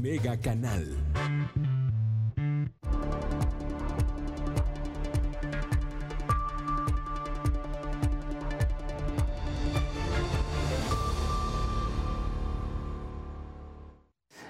[0.00, 0.96] Mega Canal.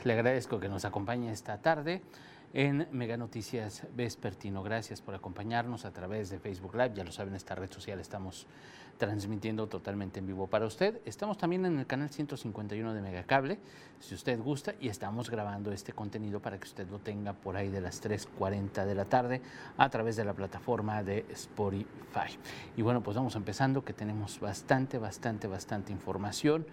[0.04, 2.00] Le agradezco que nos acompañe esta tarde
[2.52, 4.62] en Mega Noticias Vespertino.
[4.62, 6.92] Gracias por acompañarnos a través de Facebook Live.
[6.94, 8.46] Ya lo saben, esta red social estamos
[8.98, 11.00] transmitiendo totalmente en vivo para usted.
[11.06, 13.58] Estamos también en el canal 151 de Megacable,
[13.98, 17.70] si usted gusta, y estamos grabando este contenido para que usted lo tenga por ahí
[17.70, 19.40] de las 3.40 de la tarde
[19.78, 22.36] a través de la plataforma de Spotify.
[22.76, 26.66] Y bueno, pues vamos empezando, que tenemos bastante, bastante, bastante información.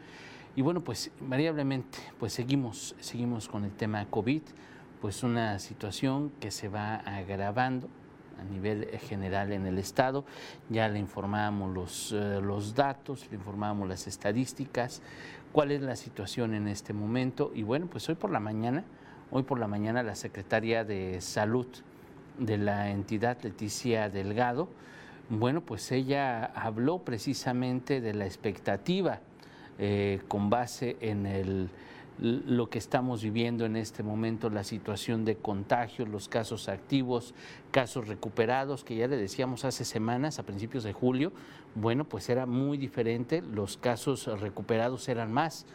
[0.53, 4.41] Y bueno, pues variablemente, pues seguimos, seguimos con el tema COVID,
[5.01, 7.87] pues una situación que se va agravando
[8.39, 10.25] a nivel general en el Estado.
[10.69, 15.01] Ya le informamos los, eh, los datos, le informamos las estadísticas,
[15.51, 17.51] cuál es la situación en este momento.
[17.53, 18.83] Y bueno, pues hoy por la mañana,
[19.31, 21.67] hoy por la mañana la secretaria de Salud
[22.37, 24.69] de la entidad, Leticia Delgado,
[25.29, 29.19] bueno, pues ella habló precisamente de la expectativa
[29.77, 31.69] eh, con base en el
[32.19, 37.33] lo que estamos viviendo en este momento, la situación de contagios, los casos activos,
[37.71, 41.31] casos recuperados, que ya le decíamos hace semanas, a principios de julio,
[41.75, 45.65] bueno, pues era muy diferente, los casos recuperados eran más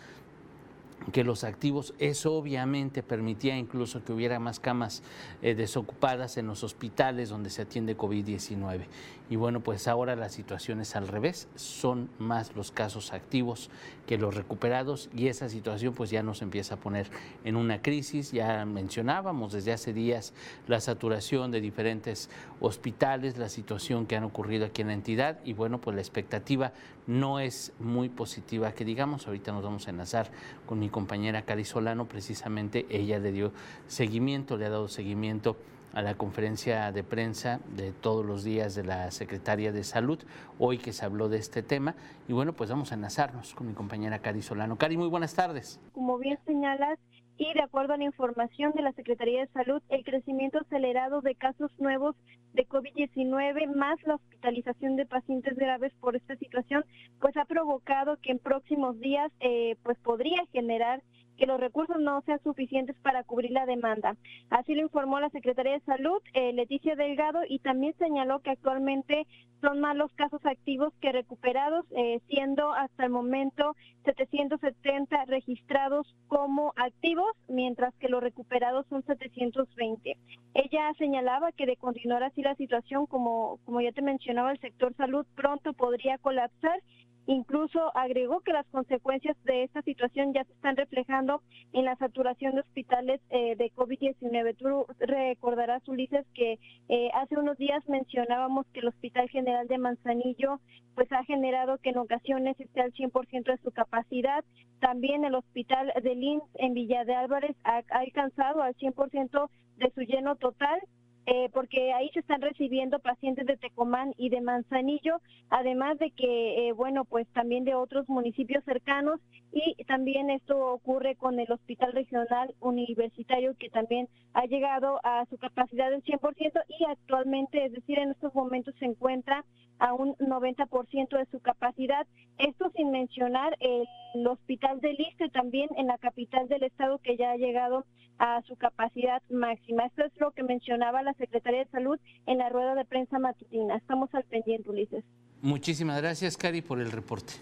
[1.10, 1.94] que los activos.
[1.98, 5.02] Eso obviamente permitía incluso que hubiera más camas
[5.42, 8.86] eh, desocupadas en los hospitales donde se atiende COVID-19.
[9.30, 13.70] Y bueno, pues ahora la situación es al revés, son más los casos activos
[14.06, 17.06] que los recuperados y esa situación pues ya nos empieza a poner
[17.44, 18.32] en una crisis.
[18.32, 20.34] Ya mencionábamos desde hace días
[20.66, 22.28] la saturación de diferentes
[22.60, 26.72] hospitales, la situación que han ocurrido aquí en la entidad y bueno, pues la expectativa
[27.06, 29.26] no es muy positiva que digamos.
[29.26, 30.30] Ahorita nos vamos a enlazar
[30.66, 33.52] con mi compañera Cari Solano, precisamente ella le dio
[33.86, 35.56] seguimiento, le ha dado seguimiento
[35.92, 40.18] a la conferencia de prensa de todos los días de la Secretaría de Salud,
[40.58, 41.94] hoy que se habló de este tema.
[42.28, 44.76] Y bueno, pues vamos a enlazarnos con mi compañera Cari Solano.
[44.76, 45.80] Cari, muy buenas tardes.
[45.92, 46.98] Como bien señalas,
[47.42, 51.34] y de acuerdo a la información de la Secretaría de Salud, el crecimiento acelerado de
[51.34, 52.14] casos nuevos
[52.52, 56.84] de COVID-19 más la hospitalización de pacientes graves por esta situación,
[57.20, 61.02] pues ha provocado que en próximos días eh, pues podría generar
[61.36, 64.16] que los recursos no sean suficientes para cubrir la demanda.
[64.50, 69.26] Así lo informó la Secretaría de Salud, eh, Leticia Delgado, y también señaló que actualmente
[69.60, 76.72] son más los casos activos que recuperados, eh, siendo hasta el momento 770 registrados como
[76.76, 80.16] activos, mientras que los recuperados son 720.
[80.54, 84.94] Ella señalaba que de continuar así la situación, como, como ya te mencionaba, el sector
[84.96, 86.80] salud pronto podría colapsar
[87.26, 91.40] Incluso agregó que las consecuencias de esta situación ya se están reflejando
[91.72, 94.56] en la saturación de hospitales eh, de COVID-19.
[94.56, 100.60] Tú recordarás, Ulises, que eh, hace unos días mencionábamos que el Hospital General de Manzanillo
[100.94, 104.44] pues ha generado que en ocasiones esté al 100% de su capacidad.
[104.80, 110.00] También el Hospital de Lins en Villa de Álvarez ha, alcanzado al 100% de su
[110.02, 110.80] lleno total
[111.26, 116.68] eh, porque ahí se están recibiendo pacientes de Tecomán y de Manzanillo, además de que,
[116.68, 119.20] eh, bueno, pues también de otros municipios cercanos
[119.52, 125.38] y también esto ocurre con el Hospital Regional Universitario que también ha llegado a su
[125.38, 129.44] capacidad del 100% y actualmente, es decir, en estos momentos se encuentra
[129.82, 132.06] a un 90% de su capacidad.
[132.38, 137.32] Esto sin mencionar el Hospital de Liste también en la capital del estado que ya
[137.32, 137.84] ha llegado
[138.18, 139.86] a su capacidad máxima.
[139.86, 143.76] Esto es lo que mencionaba la Secretaría de Salud en la rueda de prensa matutina.
[143.76, 145.04] Estamos al pendiente, Ulises.
[145.40, 147.32] Muchísimas gracias, Cari, por el reporte.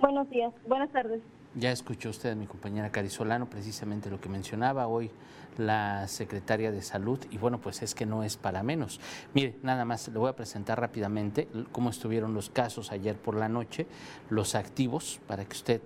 [0.00, 1.22] Buenos días, buenas tardes.
[1.54, 5.10] Ya escuchó usted a mi compañera Cari Solano precisamente lo que mencionaba hoy
[5.58, 9.00] la secretaria de Salud y bueno, pues es que no es para menos.
[9.34, 13.50] Mire, nada más le voy a presentar rápidamente cómo estuvieron los casos ayer por la
[13.50, 13.86] noche,
[14.30, 15.82] los activos, para que usted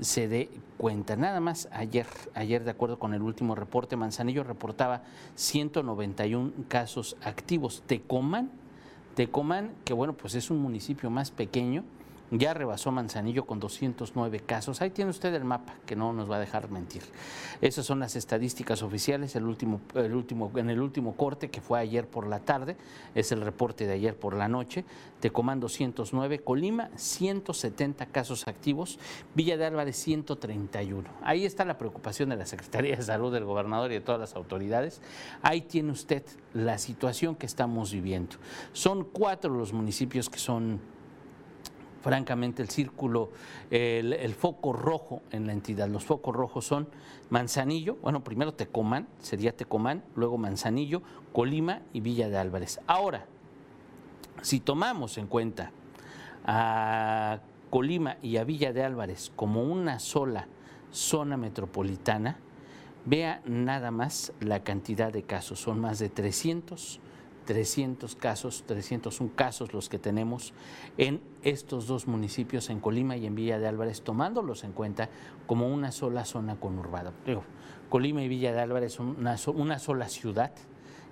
[0.00, 1.16] se dé cuenta.
[1.16, 5.02] Nada más ayer, ayer de acuerdo con el último reporte, Manzanillo reportaba
[5.34, 7.82] 191 casos activos.
[7.88, 8.52] Tecomán,
[9.16, 11.82] Tecomán, que bueno, pues es un municipio más pequeño,
[12.30, 14.82] ya rebasó Manzanillo con 209 casos.
[14.82, 17.02] Ahí tiene usted el mapa, que no nos va a dejar mentir.
[17.60, 21.80] Esas son las estadísticas oficiales, el último, el último, en el último corte, que fue
[21.80, 22.76] ayer por la tarde,
[23.14, 24.84] es el reporte de ayer por la noche.
[25.20, 28.98] Tecomán 209, Colima 170 casos activos,
[29.34, 31.08] Villa de Álvarez 131.
[31.22, 34.36] Ahí está la preocupación de la Secretaría de Salud, del gobernador y de todas las
[34.36, 35.00] autoridades.
[35.42, 36.22] Ahí tiene usted
[36.54, 38.36] la situación que estamos viviendo.
[38.72, 40.80] Son cuatro los municipios que son
[42.02, 43.30] francamente el círculo,
[43.70, 45.88] el, foco rojo en la entidad.
[45.88, 46.88] Los focos rojos son
[47.30, 51.02] Manzanillo, bueno, primero Tecomán, sería Tecomán, luego Manzanillo,
[51.32, 52.80] Colima y Villa de Álvarez.
[52.86, 53.26] Ahora,
[54.42, 55.72] si tomamos en cuenta
[56.44, 57.40] a
[57.70, 60.46] Colima y a Villa de Álvarez como una sola
[60.90, 62.38] zona metropolitana,
[63.04, 67.00] vea nada más la cantidad de casos, son más de 300
[67.48, 70.52] 300 casos, 301 casos los que tenemos
[70.98, 75.08] en estos dos municipios, en Colima y en Villa de Álvarez, tomándolos en cuenta
[75.46, 77.14] como una sola zona conurbada.
[77.88, 80.52] Colima y Villa de Álvarez son una, sola ciudad,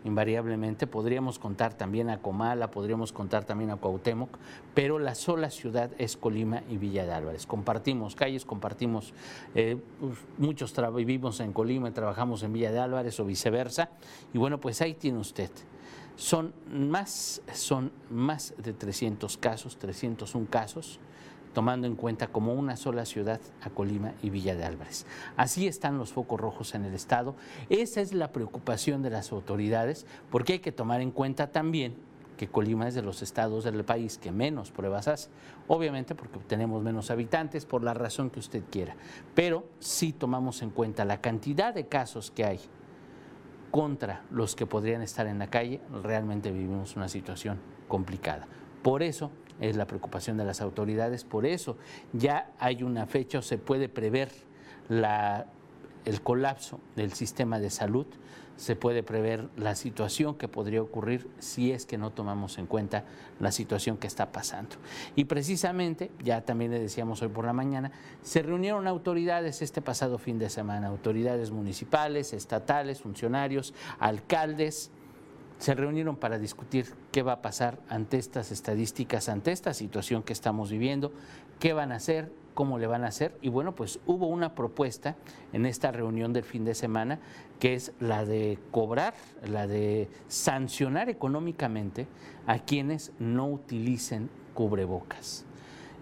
[0.05, 0.87] invariablemente.
[0.87, 4.37] Podríamos contar también a Comala, podríamos contar también a Cuauhtémoc,
[4.75, 7.47] pero la sola ciudad es Colima y Villa de Álvarez.
[7.47, 9.15] Compartimos calles, compartimos,
[9.55, 13.89] eh, pues, muchos vivimos en Colima y trabajamos en Villa de Álvarez o viceversa.
[14.35, 15.51] Y bueno, pues ahí tiene usted
[16.17, 20.99] son más, son más de 300 casos, 301 casos,
[21.53, 25.07] tomando en cuenta como una sola ciudad a Colima y Villa de Álvarez.
[25.37, 27.35] Así están los focos rojos en el Estado.
[27.71, 31.95] Esa es la preocupación de las autoridades, porque hay que tomar en cuenta también
[32.37, 35.31] que Colima es de los estados del país que menos pruebas hace.
[35.69, 38.95] Obviamente porque tenemos menos habitantes, por la razón que usted quiera.
[39.35, 42.61] Pero si tomamos en cuenta la cantidad de casos que hay
[43.77, 47.59] contra los que podrían estar en la calle, realmente vivimos una situación
[47.89, 48.47] complicada.
[48.83, 49.31] Por eso
[49.61, 51.77] es la preocupación de las autoridades, por eso
[52.15, 54.33] ya hay una fecha o se puede prever
[54.89, 55.45] la,
[56.07, 58.07] el colapso del sistema de salud
[58.57, 63.05] se puede prever la situación que podría ocurrir si es que no tomamos en cuenta
[63.39, 64.77] la situación que está pasando.
[65.15, 67.93] Y precisamente, ya también le decíamos hoy por la mañana,
[68.23, 74.91] se reunieron autoridades este pasado fin de semana, autoridades municipales, estatales, funcionarios, alcaldes,
[75.59, 80.33] se reunieron para discutir qué va a pasar ante estas estadísticas, ante esta situación que
[80.33, 81.13] estamos viviendo,
[81.59, 83.39] qué van a hacer, cómo le van a hacer.
[83.43, 85.15] Y bueno, pues hubo una propuesta
[85.53, 87.21] en esta reunión del fin de semana
[87.61, 89.15] que es la de cobrar,
[89.47, 92.09] la de sancionar económicamente
[92.47, 95.45] a quienes no utilicen cubrebocas.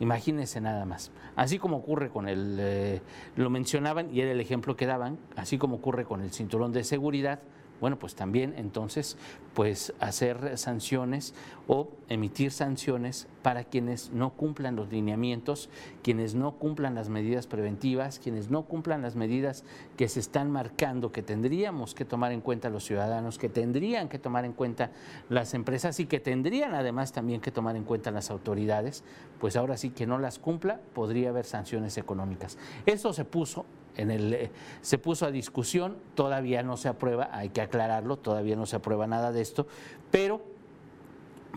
[0.01, 1.11] Imagínense nada más.
[1.37, 3.01] Así como ocurre con el, eh,
[3.37, 6.85] lo mencionaban y era el ejemplo que daban, así como ocurre con el cinturón de
[6.85, 7.41] seguridad,
[7.85, 9.19] bueno, pues también entonces,
[9.53, 11.35] pues hacer sanciones
[11.69, 15.69] o emitir sanciones para quienes no cumplan los lineamientos,
[16.03, 19.65] quienes no cumplan las medidas preventivas, quienes no cumplan las medidas
[19.99, 24.19] que se están marcando, que tendríamos que tomar en cuenta los ciudadanos, que tendrían que
[24.19, 24.91] tomar en cuenta
[25.29, 29.05] las empresas y que tendrían además también que tomar en cuenta las autoridades,
[29.39, 32.57] pues ahora sí que no las cumpla, podría haber sanciones económicas.
[32.87, 34.51] Eso se puso en el, eh,
[34.81, 39.07] se puso a discusión, todavía no se aprueba, hay que aclararlo, todavía no se aprueba
[39.07, 39.67] nada de esto,
[40.11, 40.54] pero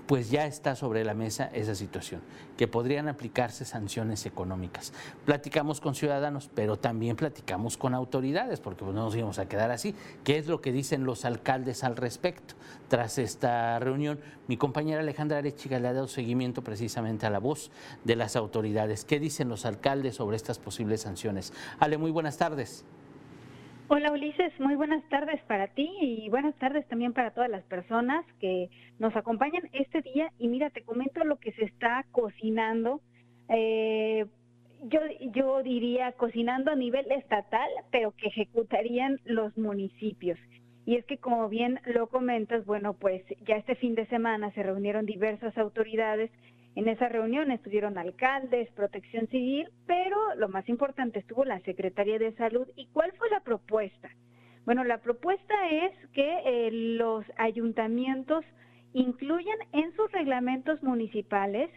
[0.05, 2.21] pues ya está sobre la mesa esa situación,
[2.57, 4.93] que podrían aplicarse sanciones económicas.
[5.25, 9.71] Platicamos con ciudadanos, pero también platicamos con autoridades, porque pues, no nos íbamos a quedar
[9.71, 9.95] así.
[10.23, 12.55] ¿Qué es lo que dicen los alcaldes al respecto?
[12.87, 17.71] Tras esta reunión, mi compañera Alejandra Arechiga le ha dado seguimiento precisamente a la voz
[18.03, 19.05] de las autoridades.
[19.05, 21.53] ¿Qué dicen los alcaldes sobre estas posibles sanciones?
[21.79, 22.85] Ale, muy buenas tardes.
[23.89, 28.25] Hola Ulises, muy buenas tardes para ti y buenas tardes también para todas las personas
[28.41, 28.69] que
[28.99, 30.29] nos acompañan este día.
[30.37, 32.99] Y mira, te comento lo que se está cocinando.
[33.47, 34.25] Eh,
[34.89, 34.99] yo,
[35.31, 40.37] yo diría cocinando a nivel estatal, pero que ejecutarían los municipios.
[40.85, 44.63] Y es que como bien lo comentas, bueno, pues ya este fin de semana se
[44.63, 46.29] reunieron diversas autoridades
[46.77, 52.35] en esa reunión estuvieron alcaldes, protección civil, pero lo más importante estuvo la Secretaría de
[52.35, 52.67] Salud.
[52.75, 54.11] ¿Y cuál fue la propuesta?
[54.63, 58.45] Bueno, la propuesta es que eh, los ayuntamientos
[58.93, 61.71] incluyan en sus reglamentos municipales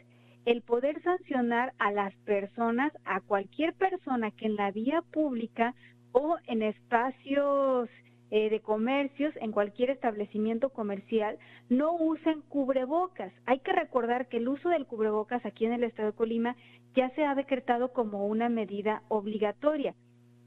[0.44, 5.74] el poder sancionar a las personas, a cualquier persona que en la vía pública
[6.12, 7.88] o en espacios
[8.30, 13.32] eh, de comercios, en cualquier establecimiento comercial, no usen cubrebocas.
[13.46, 16.56] Hay que recordar que el uso del cubrebocas aquí en el estado de Colima
[16.94, 19.94] ya se ha decretado como una medida obligatoria.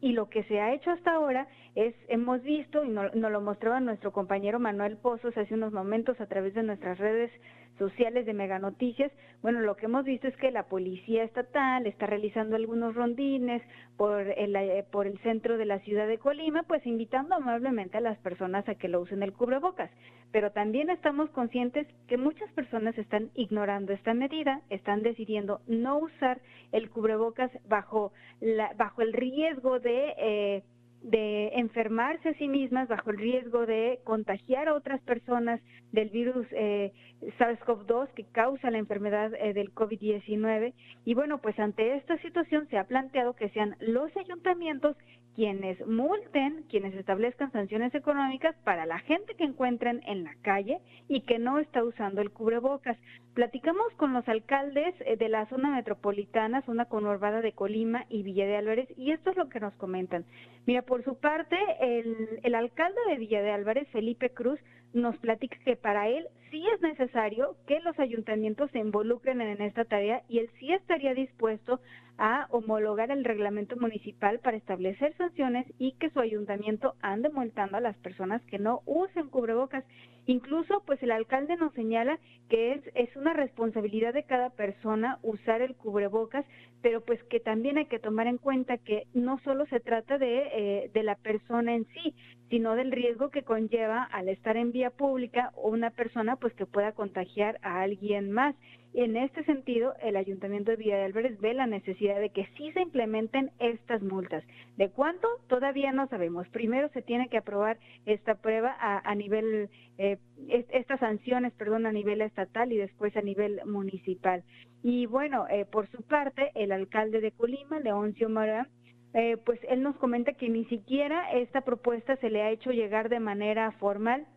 [0.01, 3.79] Y lo que se ha hecho hasta ahora es, hemos visto, y nos, lo mostraba
[3.79, 7.31] nuestro compañero Manuel Pozos hace unos momentos a través de nuestras redes
[7.77, 9.11] sociales de Mega Noticias,
[9.41, 13.61] bueno, lo que hemos visto es que la policía estatal está realizando algunos rondines
[13.97, 18.01] por el, eh, por el centro de la ciudad de Colima, pues invitando amablemente a
[18.01, 19.91] las personas a que lo usen el cubrebocas.
[20.31, 26.39] Pero también estamos conscientes que muchas personas están ignorando esta medida, están decidiendo no usar
[26.71, 30.13] el cubrebocas bajo, la, bajo el riesgo de...
[30.17, 30.63] Eh,
[31.03, 36.47] de enfermarse a sí mismas bajo el riesgo de contagiar a otras personas del virus
[36.51, 36.93] eh,
[37.37, 40.73] SARS-CoV-2 que causa la enfermedad eh, del COVID-19.
[41.05, 44.95] Y bueno, pues ante esta situación se ha planteado que sean los ayuntamientos
[45.35, 51.21] quienes multen, quienes establezcan sanciones económicas para la gente que encuentren en la calle y
[51.21, 52.97] que no está usando el cubrebocas.
[53.33, 58.45] Platicamos con los alcaldes eh, de la zona metropolitana, zona conurbada de Colima y Villa
[58.45, 60.25] de Álvarez, y esto es lo que nos comentan.
[60.65, 64.59] Mira, por su parte, el, el alcalde de Villa de Álvarez, Felipe Cruz,
[64.93, 69.85] nos platica que para él sí es necesario que los ayuntamientos se involucren en esta
[69.85, 71.79] tarea y él sí estaría dispuesto
[72.17, 77.81] a homologar el reglamento municipal para establecer sanciones y que su ayuntamiento ande multando a
[77.81, 79.83] las personas que no usen cubrebocas.
[80.25, 82.17] Incluso, pues el alcalde nos señala
[82.49, 86.45] que es, es una responsabilidad de cada persona usar el cubrebocas,
[86.81, 90.43] pero pues que también hay que tomar en cuenta que no solo se trata de,
[90.53, 92.13] eh, de la persona en sí,
[92.49, 96.65] sino del riesgo que conlleva al estar en vía pública o una persona pues que
[96.65, 98.55] pueda contagiar a alguien más.
[98.93, 102.71] En este sentido, el Ayuntamiento de Villa de Álvarez ve la necesidad de que sí
[102.73, 104.43] se implementen estas multas.
[104.77, 105.27] ¿De cuánto?
[105.47, 106.47] Todavía no sabemos.
[106.49, 112.21] Primero se tiene que aprobar esta prueba a, nivel, eh, estas sanciones, perdón, a nivel
[112.21, 114.43] estatal y después a nivel municipal.
[114.83, 118.67] Y bueno, eh, por su parte, el alcalde de Colima, Leoncio Mara,
[119.15, 123.09] eh, pues él nos comenta que ni siquiera esta propuesta se le ha hecho llegar
[123.09, 124.27] de manera formal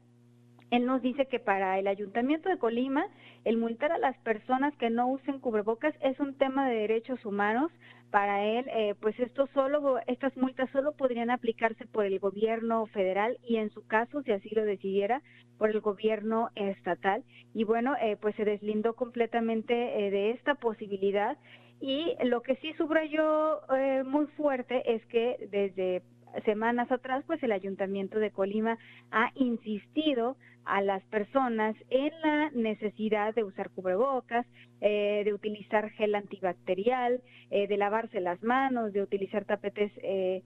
[0.70, 3.06] él nos dice que para el Ayuntamiento de Colima,
[3.44, 7.70] el multar a las personas que no usen cubrebocas es un tema de derechos humanos.
[8.10, 13.38] Para él, eh, pues esto solo, estas multas solo podrían aplicarse por el gobierno federal
[13.46, 15.22] y en su caso, si así lo decidiera,
[15.58, 17.22] por el gobierno estatal.
[17.54, 21.36] Y bueno, eh, pues se deslindó completamente eh, de esta posibilidad.
[21.80, 23.60] Y lo que sí subrayó
[24.06, 26.02] muy fuerte es que desde
[26.44, 28.78] semanas atrás, pues el Ayuntamiento de Colima
[29.10, 34.44] ha insistido a las personas en la necesidad de usar cubrebocas,
[34.80, 40.42] eh, de utilizar gel antibacterial, eh, de lavarse las manos, de utilizar tapetes eh,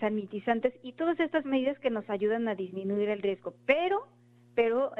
[0.00, 3.54] sanitizantes y todas estas medidas que nos ayudan a disminuir el riesgo.
[3.66, 4.08] Pero
[4.54, 4.90] pero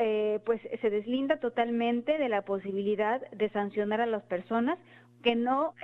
[0.45, 4.79] pues se deslinda totalmente de la posibilidad de sancionar a las personas
[5.21, 5.75] que no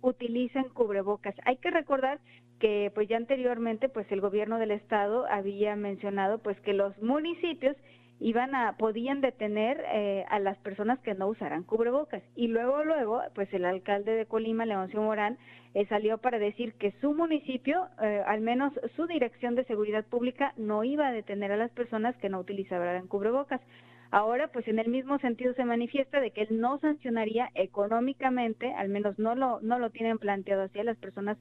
[0.00, 1.36] utilicen cubrebocas.
[1.44, 2.18] Hay que recordar
[2.58, 7.76] que pues ya anteriormente pues el gobierno del estado había mencionado pues que los municipios
[8.18, 12.22] iban a podían detener eh, a las personas que no usaran cubrebocas.
[12.34, 15.36] Y luego luego pues el alcalde de Colima Leoncio Morán
[15.74, 20.54] eh, salió para decir que su municipio eh, al menos su dirección de seguridad pública
[20.56, 23.60] no iba a detener a las personas que no utilizaran cubrebocas.
[24.12, 28.88] Ahora, pues en el mismo sentido se manifiesta de que él no sancionaría económicamente, al
[28.88, 31.36] menos no lo, no lo tienen planteado así a las personas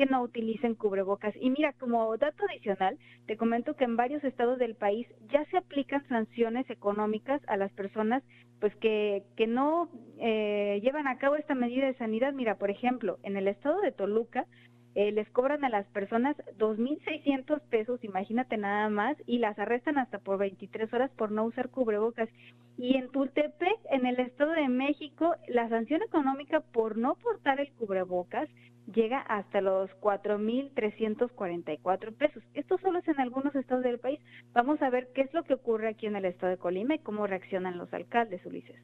[0.00, 1.34] que no utilicen cubrebocas.
[1.38, 5.58] Y mira, como dato adicional, te comento que en varios estados del país ya se
[5.58, 8.22] aplican sanciones económicas a las personas
[8.60, 12.32] pues que, que no eh, llevan a cabo esta medida de sanidad.
[12.32, 14.46] Mira, por ejemplo, en el estado de Toluca
[14.94, 20.18] eh, les cobran a las personas 2.600 pesos, imagínate nada más, y las arrestan hasta
[20.18, 22.28] por 23 horas por no usar cubrebocas.
[22.76, 27.70] Y en Tultepec, en el Estado de México, la sanción económica por no portar el
[27.72, 28.48] cubrebocas
[28.94, 32.42] llega hasta los 4.344 pesos.
[32.54, 34.18] Esto solo es en algunos estados del país.
[34.52, 36.98] Vamos a ver qué es lo que ocurre aquí en el estado de Colima y
[36.98, 38.76] cómo reaccionan los alcaldes, Ulises.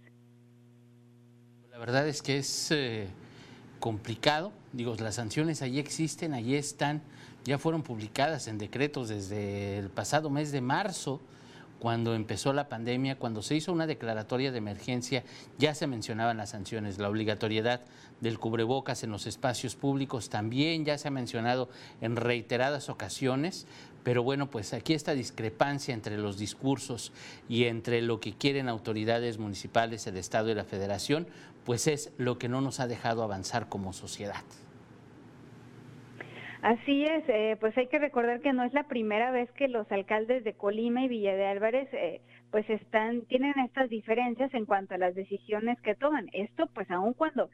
[1.71, 3.09] La verdad es que es eh,
[3.81, 4.53] complicado.
[4.73, 7.03] Digo, las sanciones ahí existen, ahí están,
[7.45, 11.21] ya fueron publicadas en decretos desde el pasado mes de marzo
[11.79, 15.25] cuando empezó la pandemia, cuando se hizo una declaratoria de emergencia,
[15.59, 17.83] ya se mencionaban las sanciones, la obligatoriedad
[18.21, 21.69] del cubrebocas en los espacios públicos también ya se ha mencionado
[22.01, 23.67] en reiteradas ocasiones,
[24.05, 27.13] pero bueno, pues aquí esta discrepancia entre los discursos
[27.49, 31.27] y entre lo que quieren autoridades municipales, el Estado y la Federación,
[31.67, 34.45] pues es lo que no nos ha dejado avanzar como sociedad.
[36.63, 39.91] Así es, eh, pues hay que recordar que no es la primera vez que los
[39.93, 44.95] alcaldes de Colima y Villa de Álvarez eh, pues están tienen estas diferencias en cuanto
[44.95, 46.29] a las decisiones que toman.
[46.33, 47.51] Esto pues aun cuando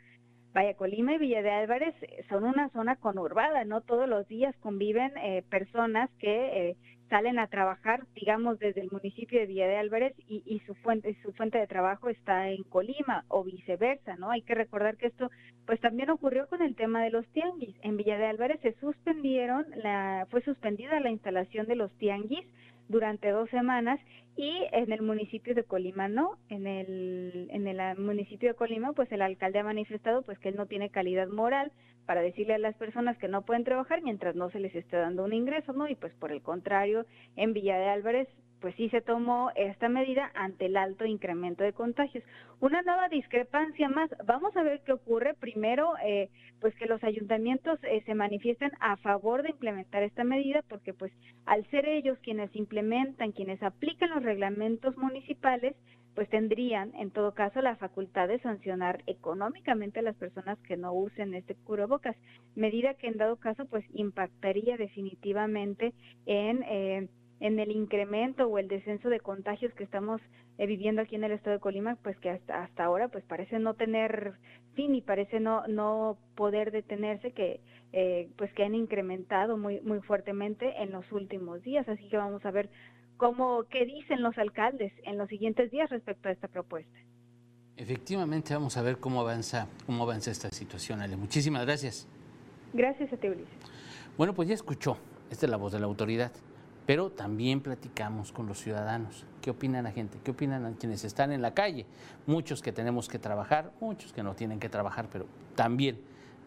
[0.54, 4.54] Vaya Colima y Villa de Álvarez eh, son una zona conurbada, no todos los días
[4.60, 5.12] conviven
[5.50, 6.76] personas que
[7.12, 11.30] salen a trabajar, digamos, desde el municipio de Villa de Álvarez y, su fuente su
[11.34, 14.30] fuente de trabajo está en Colima o viceversa, ¿no?
[14.30, 15.30] Hay que recordar que esto,
[15.66, 17.76] pues también ocurrió con el tema de los tianguis.
[17.82, 22.46] En Villa de Álvarez se suspendieron, la, fue suspendida la instalación de los tianguis
[22.88, 24.00] durante dos semanas
[24.36, 28.92] y en el municipio de Colima no, en el, en el ah, municipio de Colima
[28.92, 31.72] pues el alcalde ha manifestado pues que él no tiene calidad moral
[32.06, 35.24] para decirle a las personas que no pueden trabajar mientras no se les esté dando
[35.24, 35.88] un ingreso, ¿no?
[35.88, 38.28] Y pues por el contrario, en Villa de Álvarez
[38.62, 42.24] pues sí se tomó esta medida ante el alto incremento de contagios.
[42.60, 44.08] Una nueva discrepancia más.
[44.24, 45.34] Vamos a ver qué ocurre.
[45.34, 50.62] Primero, eh, pues que los ayuntamientos eh, se manifiesten a favor de implementar esta medida,
[50.68, 51.12] porque pues
[51.44, 55.74] al ser ellos quienes implementan, quienes aplican los reglamentos municipales,
[56.14, 60.92] pues tendrían en todo caso la facultad de sancionar económicamente a las personas que no
[60.92, 62.16] usen este cubrebocas,
[62.54, 65.94] medida que en dado caso pues impactaría definitivamente
[66.26, 67.08] en eh,
[67.42, 70.20] en el incremento o el descenso de contagios que estamos
[70.58, 73.58] eh, viviendo aquí en el estado de Colima, pues que hasta, hasta ahora pues parece
[73.58, 74.34] no tener
[74.74, 77.60] fin y parece no, no poder detenerse, que
[77.92, 81.88] eh, pues que han incrementado muy, muy fuertemente en los últimos días.
[81.88, 82.70] Así que vamos a ver
[83.16, 86.96] cómo, qué dicen los alcaldes en los siguientes días respecto a esta propuesta.
[87.76, 91.16] Efectivamente, vamos a ver cómo avanza, cómo avanza esta situación, Ale.
[91.16, 92.06] Muchísimas gracias.
[92.72, 93.48] Gracias a ti, Ulises.
[94.16, 94.96] Bueno, pues ya escuchó.
[95.28, 96.30] Esta es la voz de la autoridad
[96.92, 99.24] pero también platicamos con los ciudadanos.
[99.40, 100.18] ¿Qué opinan la gente?
[100.22, 101.86] ¿Qué opinan quienes están en la calle?
[102.26, 105.24] Muchos que tenemos que trabajar, muchos que no tienen que trabajar, pero
[105.56, 105.98] también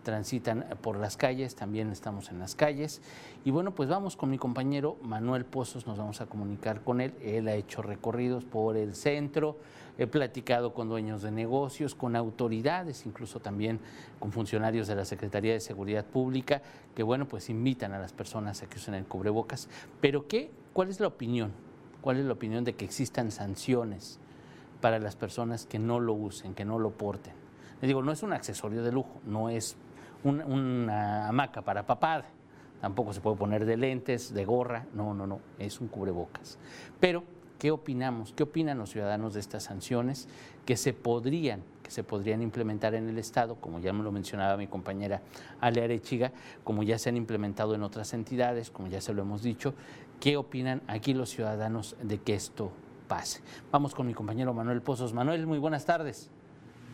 [0.05, 3.01] transitan por las calles, también estamos en las calles.
[3.43, 7.13] Y bueno, pues vamos con mi compañero Manuel Pozos, nos vamos a comunicar con él.
[7.21, 9.57] Él ha hecho recorridos por el centro,
[9.97, 13.81] he platicado con dueños de negocios, con autoridades, incluso también
[14.19, 16.61] con funcionarios de la Secretaría de Seguridad Pública,
[16.95, 19.67] que bueno, pues invitan a las personas a que usen el cubrebocas.
[19.99, 20.51] Pero ¿qué?
[20.71, 21.51] ¿Cuál es la opinión?
[22.01, 24.19] ¿Cuál es la opinión de que existan sanciones
[24.79, 27.33] para las personas que no lo usen, que no lo porten?
[27.81, 29.75] Les digo, no es un accesorio de lujo, no es
[30.25, 32.25] una hamaca para papá,
[32.81, 36.57] tampoco se puede poner de lentes, de gorra, no, no, no, es un cubrebocas.
[36.99, 37.23] Pero,
[37.59, 38.33] ¿qué opinamos?
[38.33, 40.27] ¿Qué opinan los ciudadanos de estas sanciones
[40.65, 44.57] que se podrían, que se podrían implementar en el Estado, como ya me lo mencionaba
[44.57, 45.21] mi compañera
[45.61, 46.31] Ale Arechiga,
[46.63, 49.73] como ya se han implementado en otras entidades, como ya se lo hemos dicho?
[50.19, 52.71] ¿Qué opinan aquí los ciudadanos de que esto
[53.07, 53.41] pase?
[53.71, 55.13] Vamos con mi compañero Manuel Pozos.
[55.13, 56.31] Manuel, muy buenas tardes.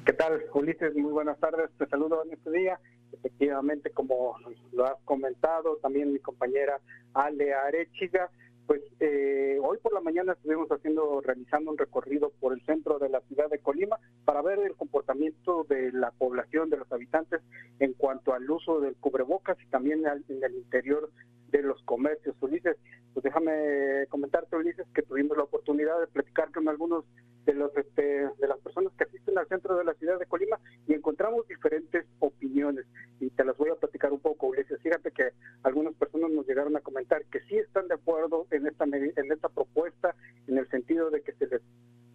[0.05, 0.95] ¿Qué tal, Ulises?
[0.95, 1.69] Muy buenas tardes.
[1.77, 2.79] Te saludo en este día.
[3.13, 4.37] Efectivamente, como
[4.71, 6.79] lo has comentado, también mi compañera
[7.13, 8.29] Ale Arechiga,
[8.67, 13.09] pues eh, hoy por la mañana estuvimos haciendo, realizando un recorrido por el centro de
[13.09, 17.41] la ciudad de Colima para ver el comportamiento de la población, de los habitantes
[17.79, 21.09] en cuanto al uso del cubrebocas y también en el interior
[21.51, 22.35] de los comercios.
[22.41, 22.77] Ulises,
[23.13, 27.05] pues déjame comentarte, Ulises, que tuvimos la oportunidad de platicar con algunos
[27.45, 30.59] de los este, de las personas que asisten al centro de la ciudad de Colima
[30.87, 32.85] y encontramos diferentes opiniones
[33.19, 35.31] y te las voy a platicar un poco Ulises fíjate que
[35.63, 39.49] algunas personas nos llegaron a comentar que sí están de acuerdo en esta en esta
[39.49, 40.15] propuesta
[40.47, 41.61] en el sentido de que se les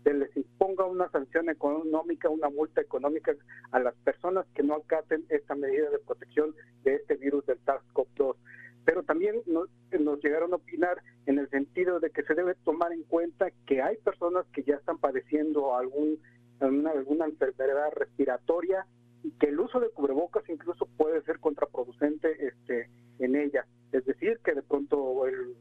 [0.05, 3.35] se les imponga una sanción económica, una multa económica
[3.73, 8.37] a las personas que no acaten esta medida de protección de este virus del SARS-CoV-2
[8.87, 9.69] pero también nos,
[10.23, 13.97] llegaron a opinar en el sentido de que se debe tomar en cuenta que hay
[13.97, 16.19] personas que ya están padeciendo algún,
[17.23, 18.87] alguna, enfermedad respiratoria
[19.23, 23.67] y que el uso de cubrebocas incluso puede ser contraproducente este, en ellas.
[23.93, 25.57] Es decir, que de pronto el,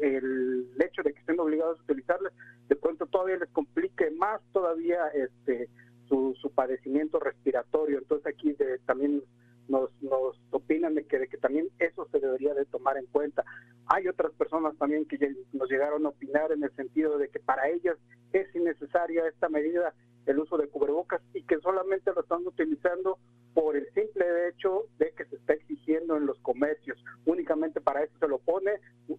[0.00, 2.32] el hecho de que estén obligados a utilizarlas,
[2.68, 5.68] de pronto todavía les complique más todavía este
[6.08, 7.98] su, su padecimiento respiratorio.
[7.98, 9.22] Entonces aquí de, también
[9.68, 13.44] nos, nos opinan de que, de que también eso se debería de tomar en cuenta.
[13.86, 15.18] Hay otras personas también que
[15.52, 17.96] nos llegaron a opinar en el sentido de que para ellas
[18.32, 19.94] es innecesaria esta medida
[20.26, 23.18] el uso de cubrebocas y que solamente lo están utilizando
[23.54, 27.02] por el simple hecho de que se está exigiendo en los comercios.
[27.24, 28.72] Únicamente para eso se lo pone.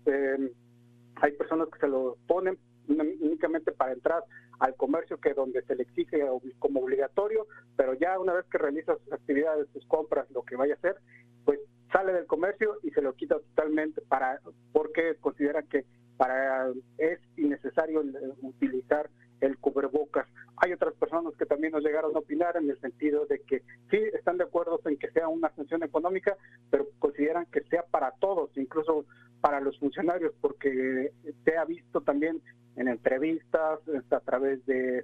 [0.06, 0.54] Eh,
[1.16, 4.24] hay personas que se lo ponen únicamente para entrar
[4.60, 6.24] al comercio que donde se le exige
[6.60, 10.74] como obligatorio, pero ya una vez que realiza sus actividades, sus compras, lo que vaya
[10.74, 10.98] a hacer,
[11.46, 11.60] pues
[11.92, 14.40] sale del comercio y se lo quita totalmente para
[14.72, 15.86] porque considera que
[16.18, 18.04] para es innecesario
[18.42, 19.10] utilizar
[19.42, 20.28] el cubrebocas.
[20.58, 23.98] Hay otras personas que también nos llegaron a opinar en el sentido de que sí
[24.14, 26.38] están de acuerdo en que sea una sanción económica,
[26.70, 29.06] pero consideran que sea para todos, incluso
[29.42, 31.12] para los funcionarios, porque
[31.44, 32.42] se ha visto también
[32.76, 35.04] en entrevistas, este, a través de,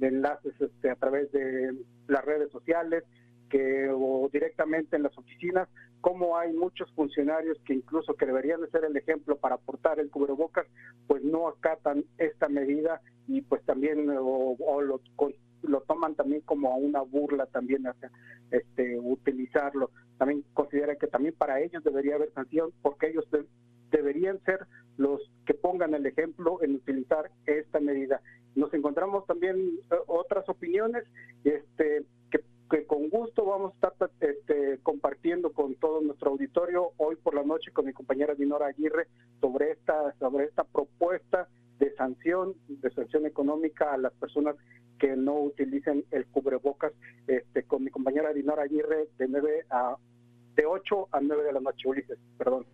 [0.00, 1.76] enlaces, este, a través de
[2.08, 3.04] las redes sociales,
[3.52, 5.68] que o directamente en las oficinas,
[6.00, 10.10] como hay muchos funcionarios que incluso que deberían de ser el ejemplo para aportar el
[10.10, 10.66] cubrebocas,
[11.06, 15.00] pues no acatan esta medida y pues también o, lo,
[15.82, 18.10] toman también como una burla también hacia
[18.50, 19.90] este utilizarlo.
[20.16, 23.28] También considera que también para ellos debería haber sanción porque ellos
[23.90, 28.22] deberían ser los que pongan el ejemplo en utilizar esta medida.
[28.54, 29.56] Nos encontramos también
[29.90, 31.04] eh, otras opiniones
[31.44, 32.04] este,
[32.72, 37.42] que, con gusto vamos a estar este, compartiendo con todo nuestro auditorio hoy por la
[37.42, 39.08] noche con mi compañera Dinora Aguirre
[39.42, 44.56] sobre esta, sobre esta propuesta de sanción, de sanción económica a las personas
[44.98, 46.92] que no utilicen el cubrebocas,
[47.26, 49.96] este, con mi compañera Dinora Aguirre de 9 a
[50.56, 52.64] de 8 a 9 de la noche, Ulises, perdón.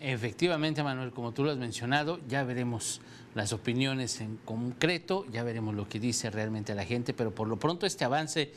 [0.00, 3.00] Efectivamente, Manuel, como tú lo has mencionado, ya veremos
[3.34, 7.56] las opiniones en concreto, ya veremos lo que dice realmente la gente, pero por lo
[7.56, 8.52] pronto este avance,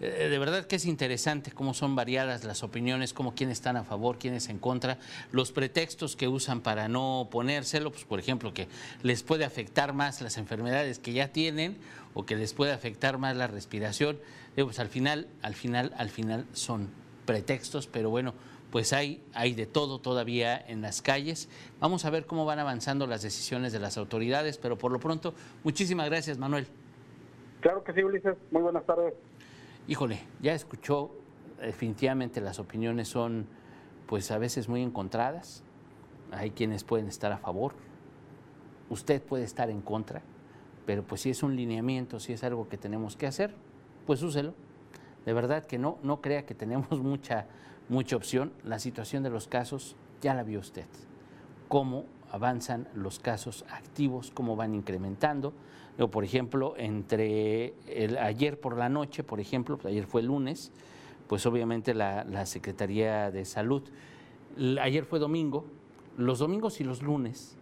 [0.00, 3.84] eh, de verdad que es interesante cómo son variadas las opiniones, cómo quiénes están a
[3.84, 4.98] favor, quiénes en contra,
[5.32, 8.68] los pretextos que usan para no ponérselo, pues por ejemplo que
[9.02, 11.78] les puede afectar más las enfermedades que ya tienen
[12.14, 14.18] o que les puede afectar más la respiración,
[14.54, 16.88] pues al final, al final, al final son
[17.26, 18.34] pretextos, pero bueno,
[18.70, 21.48] pues hay, hay de todo todavía en las calles.
[21.80, 25.34] Vamos a ver cómo van avanzando las decisiones de las autoridades, pero por lo pronto,
[25.64, 26.66] muchísimas gracias, Manuel.
[27.60, 28.36] Claro que sí, Ulises.
[28.50, 29.14] Muy buenas tardes.
[29.88, 31.10] Híjole, ya escuchó,
[31.60, 33.46] definitivamente las opiniones son
[34.06, 35.64] pues a veces muy encontradas.
[36.30, 37.72] Hay quienes pueden estar a favor,
[38.90, 40.20] usted puede estar en contra,
[40.84, 43.54] pero pues si es un lineamiento, si es algo que tenemos que hacer,
[44.06, 44.52] pues úselo.
[45.24, 47.46] De verdad que no, no crea que tenemos mucha
[47.88, 48.52] mucha opción.
[48.64, 50.86] La situación de los casos ya la vio usted.
[51.68, 55.52] Cómo avanzan los casos activos, cómo van incrementando.
[56.10, 57.74] por ejemplo, entre
[58.20, 60.70] ayer por la noche, por ejemplo, pues, ayer fue lunes,
[61.26, 63.82] pues obviamente la, Secretaría de Salud,
[64.80, 65.64] ayer fue domingo,
[66.16, 67.56] los domingos y los lunes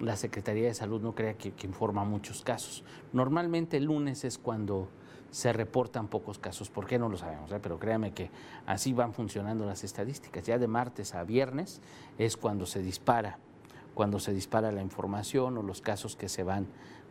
[0.00, 2.84] la Secretaría de Salud no crea que, que, informa muchos casos.
[3.12, 4.88] Normalmente el lunes es cuando
[5.30, 6.70] se reportan pocos casos.
[6.70, 7.50] ¿Por qué no lo sabemos?
[7.52, 7.58] Eh?
[7.62, 8.30] Pero créame que
[8.66, 10.46] así van funcionando las estadísticas.
[10.46, 11.80] Ya de martes a viernes
[12.16, 13.38] es cuando se dispara,
[13.98, 16.68] cuando se dispara la información o los casos que se van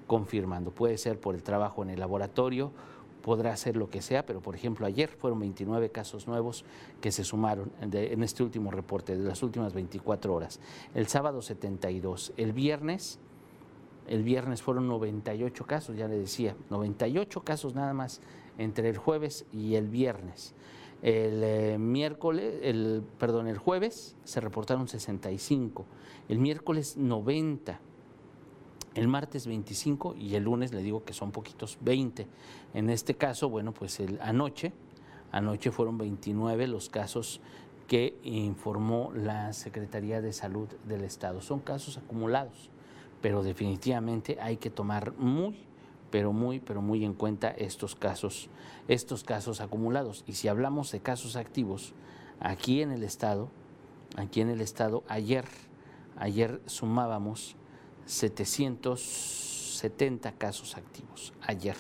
[0.08, 0.72] confirmando.
[0.72, 2.72] Puede ser por el trabajo en el laboratorio,
[3.22, 6.64] podrá ser lo que sea, pero por ejemplo ayer fueron 29 casos nuevos
[7.02, 10.62] que se sumaron en este último reporte de las últimas 24 horas.
[10.96, 13.20] El sábado 72, el viernes
[14.08, 18.22] el viernes fueron 98 casos, ya le decía, 98 casos nada más
[18.58, 20.56] entre el jueves y el viernes.
[21.02, 25.86] El eh, miércoles, el, perdón, el jueves se reportaron 65,
[26.28, 27.80] el miércoles 90,
[28.96, 32.28] el martes 25 y el lunes le digo que son poquitos 20.
[32.74, 34.74] En este caso, bueno, pues el, anoche,
[35.32, 37.42] anoche fueron 29 los casos
[37.88, 41.42] que informó la Secretaría de Salud del Estado.
[41.42, 42.72] Son casos acumulados
[43.22, 45.66] pero definitivamente hay que tomar muy,
[46.12, 48.50] pero muy, pero muy en cuenta estos casos,
[48.88, 50.24] estos casos acumulados.
[50.28, 51.94] Y si hablamos de casos activos,
[52.40, 53.50] aquí en el estado,
[54.16, 55.46] aquí en el estado, ayer,
[56.18, 57.56] ayer sumábamos
[58.06, 61.76] 770 casos activos, ayer.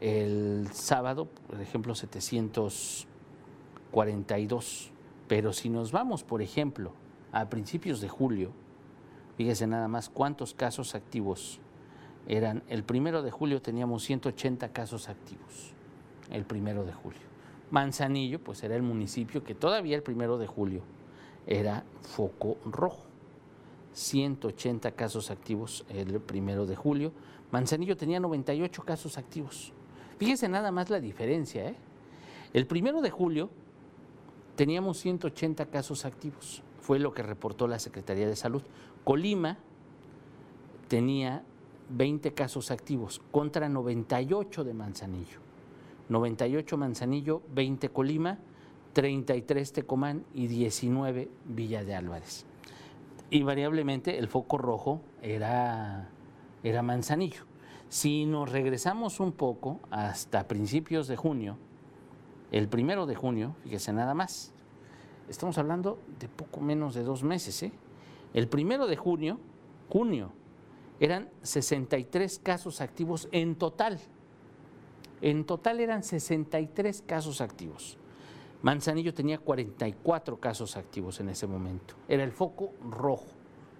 [0.00, 4.90] El sábado, por ejemplo, 742.
[5.28, 6.92] Pero si nos vamos, por ejemplo,
[7.32, 8.52] a principios de julio,
[9.36, 11.58] Fíjese nada más cuántos casos activos
[12.28, 12.62] eran.
[12.68, 15.72] El primero de julio teníamos 180 casos activos.
[16.30, 17.20] El primero de julio.
[17.70, 20.82] Manzanillo, pues era el municipio que todavía el primero de julio
[21.46, 23.04] era foco rojo.
[23.92, 27.12] 180 casos activos el primero de julio.
[27.52, 29.72] Manzanillo tenía 98 casos activos.
[30.18, 31.68] Fíjese nada más la diferencia.
[31.68, 31.76] ¿eh?
[32.52, 33.50] El primero de julio
[34.56, 36.62] teníamos 180 casos activos.
[36.80, 38.62] Fue lo que reportó la Secretaría de Salud.
[39.04, 39.58] Colima
[40.88, 41.44] tenía
[41.90, 45.38] 20 casos activos contra 98 de Manzanillo.
[46.08, 48.38] 98 Manzanillo, 20 Colima,
[48.92, 52.46] 33 Tecomán y 19 Villa de Álvarez.
[53.30, 56.08] Invariablemente el foco rojo era,
[56.62, 57.44] era Manzanillo.
[57.88, 61.56] Si nos regresamos un poco hasta principios de junio,
[62.52, 64.52] el primero de junio, fíjese nada más,
[65.28, 67.72] estamos hablando de poco menos de dos meses, ¿eh?
[68.32, 69.38] El primero de junio,
[69.88, 70.32] junio,
[71.00, 73.98] eran 63 casos activos en total.
[75.20, 77.98] En total eran 63 casos activos.
[78.62, 81.94] Manzanillo tenía 44 casos activos en ese momento.
[82.08, 83.26] Era el foco rojo.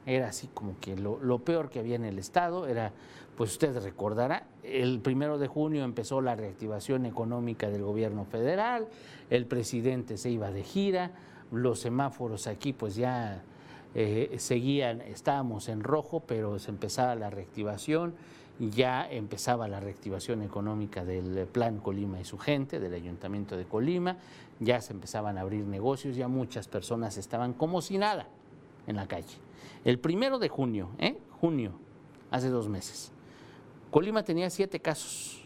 [0.06, 2.92] Era así como que lo, lo, peor que había en el estado era,
[3.36, 8.86] pues usted recordará, el primero de junio empezó la reactivación económica del gobierno federal,
[9.30, 11.12] el presidente se iba de gira,
[11.50, 13.42] los semáforos aquí pues ya
[13.94, 18.14] eh, seguían, estábamos en rojo, pero se empezaba la reactivación,
[18.58, 24.18] ya empezaba la reactivación económica del Plan Colima y su gente, del Ayuntamiento de Colima,
[24.60, 28.28] ya se empezaban a abrir negocios, ya muchas personas estaban como si nada
[28.86, 29.36] en la calle.
[29.84, 31.16] El primero de junio, ¿eh?
[31.40, 31.72] Junio,
[32.30, 33.12] hace dos meses.
[33.90, 35.44] Colima tenía siete casos.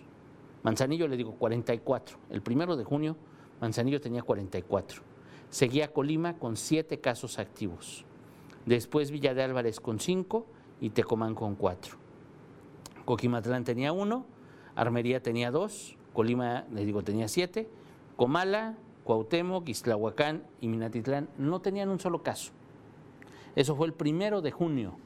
[0.63, 2.19] Manzanillo le digo 44.
[2.31, 3.17] El primero de junio,
[3.61, 5.03] Manzanillo tenía 44.
[5.51, 8.05] Seguía Colima con siete casos activos.
[8.69, 10.45] Después Villa de Álvarez con cinco
[10.79, 11.97] y Tecomán con cuatro.
[13.07, 14.27] Coquimatlán tenía uno,
[14.77, 17.67] Armería tenía dos, Colima, le digo, tenía siete,
[18.17, 22.53] Comala, Cuauhtémoc, Islahuacán y Minatitlán no tenían un solo caso.
[23.57, 24.99] Eso fue el primero de junio.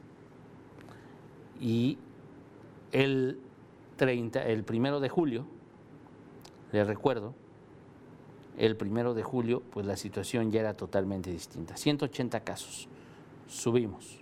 [1.61, 1.97] Y
[2.91, 3.39] el
[3.95, 5.45] 30, el primero de julio,
[6.73, 7.33] les recuerdo,
[8.57, 11.77] el primero de julio, pues la situación ya era totalmente distinta.
[11.77, 12.89] 180 casos,
[13.47, 14.19] subimos,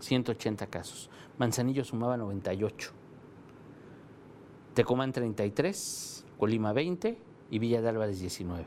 [0.00, 1.10] 180 casos.
[1.38, 2.92] Manzanillo sumaba 98.
[4.74, 7.18] Tecomán 33, Colima 20
[7.50, 8.66] y Villa de Álvarez 19.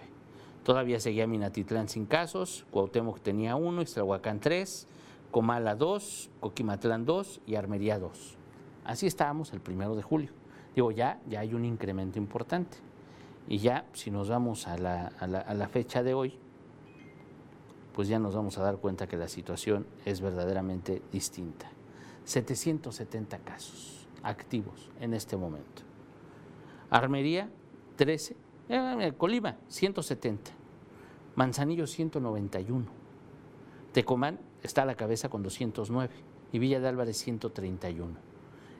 [0.63, 4.87] Todavía seguía Minatitlán sin casos, Cuauhtémoc tenía uno, Extrahuacán 3,
[5.31, 8.37] Comala 2, Coquimatlán 2 y Armería 2.
[8.85, 10.31] Así estábamos el primero de julio.
[10.75, 12.77] Digo, ya, ya hay un incremento importante.
[13.47, 16.37] Y ya, si nos vamos a la, a la, a la fecha de hoy,
[17.93, 21.69] pues ya nos vamos a dar cuenta que la situación es verdaderamente distinta.
[22.25, 25.81] 770 casos activos en este momento.
[26.89, 27.49] Armería,
[27.95, 28.35] 13.
[28.69, 30.51] Eh, Colima, 170.
[31.35, 32.85] Manzanillo, 191.
[33.93, 36.13] Tecomán está a la cabeza con 209.
[36.51, 38.29] Y Villa de Álvarez, 131.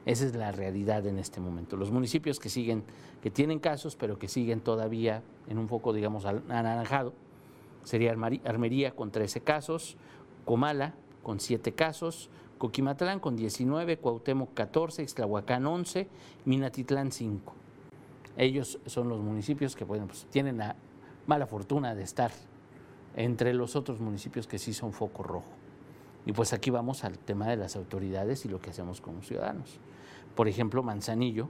[0.05, 1.77] Esa es la realidad en este momento.
[1.77, 2.83] Los municipios que siguen,
[3.21, 7.13] que tienen casos, pero que siguen todavía en un foco, digamos, anaranjado,
[7.83, 9.97] sería Armería con 13 casos,
[10.45, 16.07] Comala con 7 casos, Coquimatlán con 19, Cuauhtémoc 14, Ixtlahuacán 11,
[16.45, 17.53] Minatitlán 5.
[18.37, 20.75] Ellos son los municipios que pues, tienen la
[21.27, 22.31] mala fortuna de estar
[23.15, 25.51] entre los otros municipios que sí son foco rojo.
[26.25, 29.79] Y pues aquí vamos al tema de las autoridades y lo que hacemos como ciudadanos.
[30.35, 31.49] Por ejemplo, Manzanillo.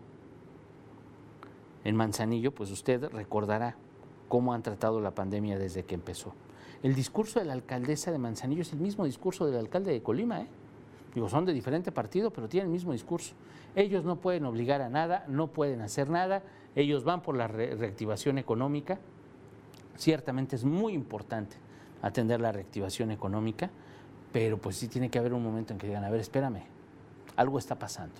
[1.83, 3.75] En Manzanillo, pues usted recordará
[4.29, 6.33] cómo han tratado la pandemia desde que empezó.
[6.81, 10.41] El discurso de la alcaldesa de Manzanillo es el mismo discurso del alcalde de Colima,
[10.41, 10.47] ¿eh?
[11.13, 13.33] Digo, son de diferente partido, pero tienen el mismo discurso.
[13.75, 16.43] Ellos no pueden obligar a nada, no pueden hacer nada,
[16.75, 18.99] ellos van por la re reactivación económica.
[19.97, 21.57] Ciertamente es muy importante
[22.01, 23.69] atender la reactivación económica,
[24.31, 26.63] pero pues sí tiene que haber un momento en que digan, a ver, espérame,
[27.35, 28.15] algo está pasando,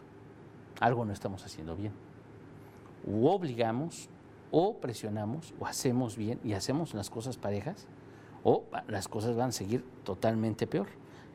[0.80, 1.94] algo no estamos haciendo bien.
[3.08, 4.10] O obligamos,
[4.52, 7.88] o presionamos, o hacemos bien y hacemos las cosas parejas,
[8.44, 10.88] o las cosas van a seguir totalmente peor.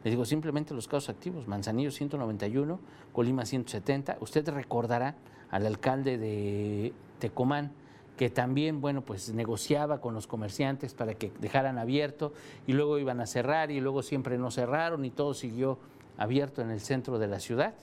[0.05, 2.79] Les digo simplemente los casos activos, Manzanillo 191,
[3.13, 4.19] Colima 170.
[4.21, 5.15] Usted recordará
[5.51, 7.73] al alcalde de Tecomán,
[8.17, 12.33] que también, bueno, pues negociaba con los comerciantes para que dejaran abierto
[12.67, 15.79] y luego iban a cerrar y luego siempre no cerraron y todo siguió
[16.17, 17.75] abierto en el centro de la ciudad.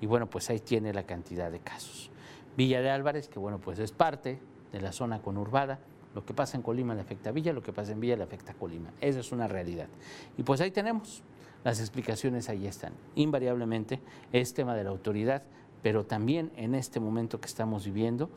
[0.00, 2.10] Y bueno, pues ahí tiene la cantidad de casos.
[2.56, 4.38] Villa de Álvarez, que bueno, pues es parte
[4.72, 5.78] de la zona conurbada.
[6.14, 8.24] Lo que pasa en Colima le afecta a Villa, lo que pasa en Villa le
[8.24, 8.90] afecta a Colima.
[9.00, 9.88] Esa es una realidad.
[10.36, 11.22] Y pues ahí tenemos
[11.64, 12.92] las explicaciones ahí están.
[13.14, 14.00] Invariablemente
[14.32, 15.42] es tema de la autoridad,
[15.82, 18.30] pero también en este momento que estamos viviendo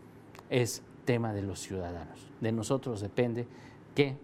[0.49, 2.27] es tema de los ciudadanos.
[2.39, 3.47] De nosotros depende
[3.95, 4.17] que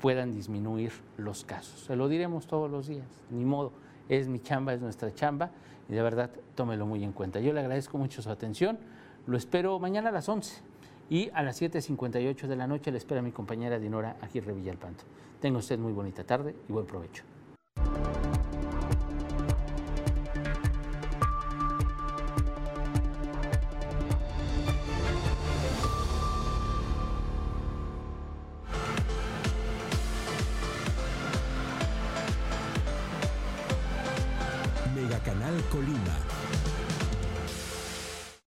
[0.00, 1.80] puedan disminuir los casos.
[1.80, 3.72] Se lo diremos todos los días, ni modo.
[4.08, 5.50] Es mi chamba, es nuestra chamba
[5.88, 7.40] y de verdad tómelo muy en cuenta.
[7.40, 8.78] Yo le agradezco mucho su atención.
[9.26, 10.71] Lo espero mañana a las 11
[11.12, 15.04] y a las 7.58 de la noche le espera mi compañera Dinora Aguirre Villalpanto.
[15.42, 17.22] Tenga usted muy bonita tarde y buen provecho.